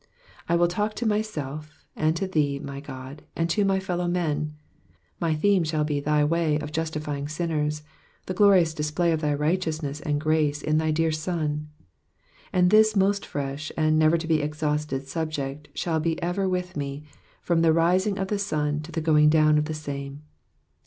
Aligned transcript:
'*'* 0.27 0.47
I 0.49 0.55
wilt 0.55 0.71
talk 0.71 0.95
to 0.95 1.05
myself, 1.05 1.85
and 1.95 2.15
to 2.15 2.25
thee, 2.27 2.57
my 2.57 2.79
God, 2.79 3.21
and 3.35 3.47
to 3.51 3.63
my 3.63 3.79
fellow 3.79 4.07
men; 4.07 4.55
my 5.19 5.35
theme 5.35 5.63
shall 5.63 5.83
be 5.83 5.99
thy 5.99 6.23
way 6.23 6.57
of 6.57 6.71
justifying 6.71 7.27
sinners, 7.27 7.83
the 8.25 8.33
glorious 8.33 8.73
display 8.73 9.11
of 9.11 9.21
thy 9.21 9.35
righteousness 9.35 10.01
and 10.01 10.19
grace 10.19 10.63
in 10.63 10.79
thy 10.79 10.89
dear 10.89 11.11
Son; 11.11 11.69
and 12.51 12.71
this 12.71 12.95
most 12.95 13.27
fresh 13.27 13.71
and 13.77 13.99
never 13.99 14.17
to 14.17 14.25
be 14.25 14.41
exhausted 14.41 15.07
subject 15.07 15.67
shall 15.75 15.99
be 15.99 16.19
ever 16.19 16.49
with 16.49 16.75
me, 16.75 17.03
from 17.43 17.61
the 17.61 17.71
rising 17.71 18.17
of 18.17 18.29
the 18.29 18.39
sun 18.39 18.81
to 18.81 18.91
the 18.91 19.01
going 19.01 19.29
down 19.29 19.59
of 19.59 19.65
the 19.65 19.75
same. 19.75 20.23